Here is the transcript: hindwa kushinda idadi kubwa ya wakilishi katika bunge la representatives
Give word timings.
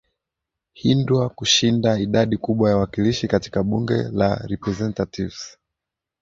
hindwa 0.79 1.29
kushinda 1.29 1.89
idadi 1.99 2.37
kubwa 2.37 2.69
ya 2.69 2.77
wakilishi 2.77 3.27
katika 3.27 3.63
bunge 3.63 3.93
la 4.03 4.35
representatives 4.35 5.57